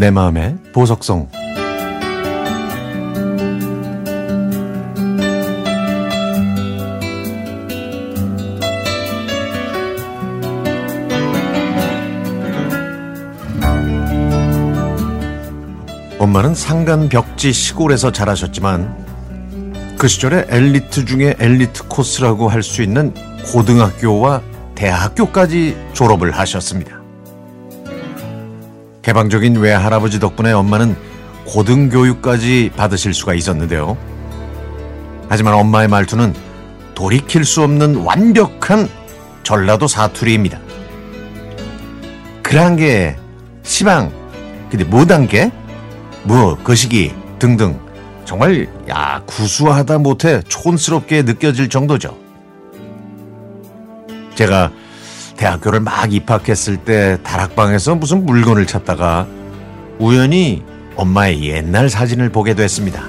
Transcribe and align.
내 0.00 0.10
마음의 0.10 0.56
보석성 0.72 1.28
엄마는 16.18 16.54
상간 16.54 17.10
벽지 17.10 17.52
시골에서 17.52 18.10
자라셨지만 18.10 19.98
그 19.98 20.08
시절에 20.08 20.46
엘리트 20.48 21.04
중에 21.04 21.34
엘리트 21.38 21.88
코스라고 21.88 22.48
할 22.48 22.62
수 22.62 22.80
있는 22.82 23.12
고등학교와 23.52 24.40
대학교까지 24.76 25.76
졸업을 25.92 26.30
하셨습니다. 26.30 26.99
개방적인 29.02 29.56
외할아버지 29.56 30.20
덕분에 30.20 30.52
엄마는 30.52 30.96
고등교육까지 31.46 32.72
받으실 32.76 33.14
수가 33.14 33.34
있었는데요. 33.34 33.96
하지만 35.28 35.54
엄마의 35.54 35.88
말투는 35.88 36.34
돌이킬 36.94 37.44
수 37.44 37.62
없는 37.62 37.96
완벽한 37.96 38.88
전라도 39.42 39.86
사투리입니다. 39.86 40.58
그러한 42.42 42.76
게 42.76 43.16
시방 43.62 44.12
근데 44.70 44.84
못한 44.84 45.26
게 45.26 45.50
뭐, 46.22 46.56
거시기 46.58 47.14
등등 47.38 47.80
정말 48.24 48.68
야 48.88 49.22
구수하다 49.26 49.98
못해 49.98 50.42
촌스럽게 50.46 51.22
느껴질 51.22 51.68
정도죠. 51.68 52.16
제가 54.34 54.70
대학교를 55.40 55.80
막 55.80 56.12
입학했을 56.12 56.76
때 56.76 57.16
다락방에서 57.22 57.94
무슨 57.94 58.26
물건을 58.26 58.66
찾다가 58.66 59.26
우연히 59.98 60.62
엄마의 60.96 61.48
옛날 61.48 61.88
사진을 61.88 62.28
보게 62.28 62.52
됐습니다. 62.52 63.04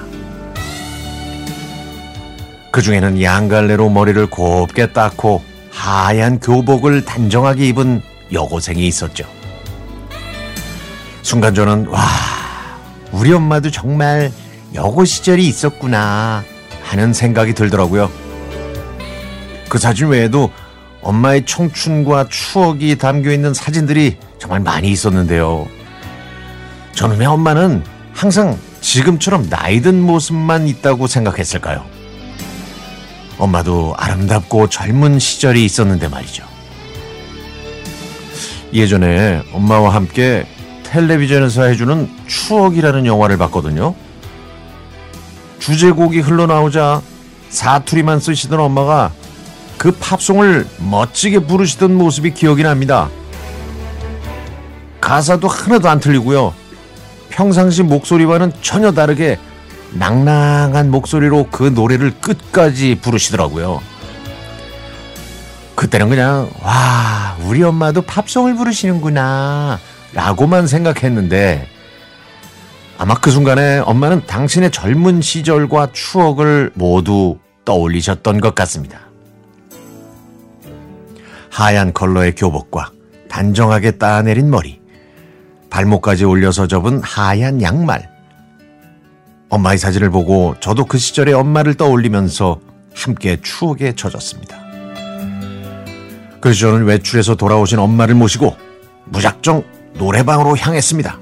그 2.70 2.80
중에는 2.80 3.20
양갈래로 3.20 3.90
머리를 3.90 4.30
곱게 4.30 4.94
닦고 4.94 5.42
하얀 5.70 6.40
교복을 6.40 7.04
단정하게 7.04 7.68
입은 7.68 8.00
여고생이 8.32 8.86
있었죠. 8.86 9.26
순간 11.20 11.54
저는 11.54 11.86
와 11.88 12.00
우리 13.10 13.30
엄마도 13.30 13.70
정말 13.70 14.32
여고 14.72 15.04
시절이 15.04 15.46
있었구나 15.46 16.44
하는 16.82 17.12
생각이 17.12 17.52
들더라고요. 17.52 18.10
그 19.68 19.78
사진 19.78 20.08
외에도 20.08 20.50
엄마의 21.02 21.44
청춘과 21.44 22.28
추억이 22.28 22.96
담겨 22.96 23.32
있는 23.32 23.52
사진들이 23.52 24.16
정말 24.38 24.60
많이 24.60 24.90
있었는데요. 24.90 25.66
왜 27.18 27.26
엄마는 27.26 27.84
항상 28.14 28.56
지금처럼 28.80 29.46
나이든 29.50 30.00
모습만 30.00 30.68
있다고 30.68 31.06
생각했을까요? 31.06 31.84
엄마도 33.38 33.94
아름답고 33.96 34.68
젊은 34.68 35.18
시절이 35.18 35.64
있었는데 35.64 36.08
말이죠. 36.08 36.44
예전에 38.72 39.42
엄마와 39.52 39.94
함께 39.94 40.46
텔레비전에서 40.84 41.64
해주는 41.64 42.08
추억이라는 42.26 43.06
영화를 43.06 43.38
봤거든요. 43.38 43.94
주제곡이 45.58 46.20
흘러나오자 46.20 47.02
사투리만 47.48 48.20
쓰시던 48.20 48.60
엄마가 48.60 49.12
그 49.82 49.90
팝송을 49.90 50.64
멋지게 50.78 51.40
부르시던 51.40 51.96
모습이 51.96 52.34
기억이 52.34 52.62
납니다. 52.62 53.10
가사도 55.00 55.48
하나도 55.48 55.88
안 55.88 55.98
틀리고요. 55.98 56.54
평상시 57.30 57.82
목소리와는 57.82 58.52
전혀 58.62 58.92
다르게 58.92 59.40
낭낭한 59.90 60.88
목소리로 60.88 61.48
그 61.50 61.64
노래를 61.64 62.12
끝까지 62.20 63.00
부르시더라고요. 63.02 63.82
그때는 65.74 66.08
그냥 66.08 66.48
와 66.62 67.36
우리 67.44 67.64
엄마도 67.64 68.02
팝송을 68.02 68.54
부르시는구나 68.54 69.80
라고만 70.12 70.68
생각했는데 70.68 71.66
아마 72.98 73.14
그 73.14 73.32
순간에 73.32 73.80
엄마는 73.80 74.26
당신의 74.28 74.70
젊은 74.70 75.20
시절과 75.20 75.88
추억을 75.92 76.70
모두 76.74 77.40
떠올리셨던 77.64 78.40
것 78.40 78.54
같습니다. 78.54 79.11
하얀 81.52 81.92
컬러의 81.92 82.34
교복과 82.34 82.92
단정하게 83.28 83.92
따내린 83.92 84.48
머리, 84.48 84.80
발목까지 85.68 86.24
올려서 86.24 86.66
접은 86.66 87.02
하얀 87.02 87.60
양말. 87.60 88.08
엄마의 89.50 89.76
사진을 89.76 90.08
보고 90.08 90.54
저도 90.60 90.86
그 90.86 90.96
시절의 90.96 91.34
엄마를 91.34 91.74
떠올리면서 91.74 92.58
함께 92.94 93.38
추억에 93.42 93.94
젖었습니다. 93.94 94.56
그래서 96.40 96.58
저는 96.58 96.86
외출해서 96.86 97.34
돌아오신 97.34 97.78
엄마를 97.78 98.14
모시고 98.14 98.56
무작정 99.04 99.62
노래방으로 99.98 100.56
향했습니다. 100.56 101.18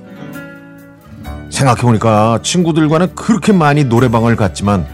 생각해보니까 1.50 2.38
친구들과는 2.44 3.16
그렇게 3.16 3.52
많이 3.52 3.82
노래방을 3.82 4.36
갔지만 4.36 4.86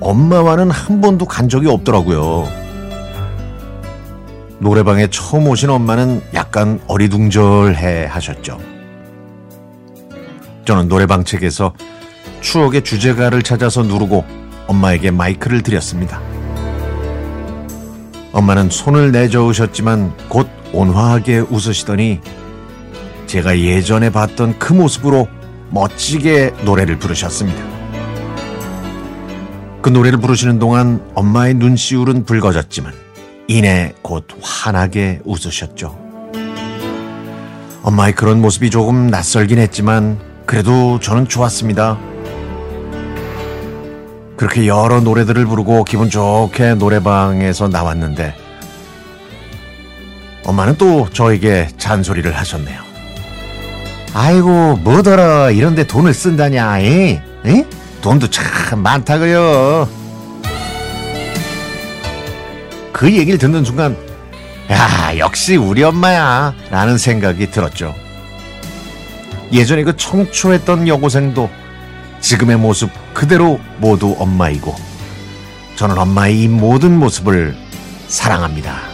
엄마와는 0.00 0.70
한 0.70 1.00
번도 1.00 1.24
간 1.24 1.48
적이 1.48 1.68
없더라고요. 1.68 2.61
노래방에 4.62 5.08
처음 5.08 5.48
오신 5.48 5.70
엄마는 5.70 6.22
약간 6.34 6.80
어리둥절해 6.86 8.06
하셨죠. 8.06 8.60
저는 10.64 10.86
노래방 10.86 11.24
책에서 11.24 11.74
추억의 12.42 12.84
주제가를 12.84 13.42
찾아서 13.42 13.82
누르고 13.82 14.24
엄마에게 14.68 15.10
마이크를 15.10 15.62
드렸습니다. 15.62 16.20
엄마는 18.30 18.70
손을 18.70 19.10
내저으셨지만 19.10 20.16
곧 20.28 20.48
온화하게 20.72 21.40
웃으시더니 21.40 22.20
제가 23.26 23.58
예전에 23.58 24.10
봤던 24.10 24.60
그 24.60 24.72
모습으로 24.72 25.26
멋지게 25.70 26.54
노래를 26.64 27.00
부르셨습니다. 27.00 27.60
그 29.82 29.88
노래를 29.88 30.20
부르시는 30.20 30.60
동안 30.60 31.04
엄마의 31.16 31.54
눈시울은 31.54 32.24
붉어졌지만 32.24 33.02
이내 33.52 33.92
곧 34.00 34.26
환하게 34.40 35.20
웃으셨죠. 35.26 35.98
엄마의 37.82 38.14
그런 38.14 38.40
모습이 38.40 38.70
조금 38.70 39.08
낯설긴 39.08 39.58
했지만 39.58 40.18
그래도 40.46 40.98
저는 41.00 41.28
좋았습니다. 41.28 41.98
그렇게 44.38 44.66
여러 44.66 45.00
노래들을 45.00 45.44
부르고 45.44 45.84
기분 45.84 46.08
좋게 46.08 46.76
노래방에서 46.76 47.68
나왔는데 47.68 48.34
엄마는 50.46 50.78
또 50.78 51.10
저에게 51.12 51.68
잔소리를 51.76 52.34
하셨네요. 52.34 52.80
아이고 54.14 54.76
뭐더러 54.76 55.50
이런데 55.50 55.86
돈을 55.86 56.14
쓴다냐 56.14 56.80
에? 56.80 57.22
에? 57.44 57.66
돈도 58.00 58.30
참 58.30 58.78
많다고요. 58.82 60.01
그 63.02 63.12
얘기를 63.12 63.36
듣는 63.36 63.64
순간 63.64 63.96
야 64.70 65.18
역시 65.18 65.56
우리 65.56 65.82
엄마야 65.82 66.54
라는 66.70 66.98
생각이 66.98 67.50
들었죠. 67.50 67.96
예전에 69.52 69.82
그 69.82 69.96
청초했던 69.96 70.86
여고생도 70.86 71.50
지금의 72.20 72.58
모습 72.58 72.90
그대로 73.12 73.58
모두 73.78 74.14
엄마이고 74.20 74.72
저는 75.74 75.98
엄마의 75.98 76.42
이 76.42 76.46
모든 76.46 76.96
모습을 76.96 77.56
사랑합니다. 78.06 78.91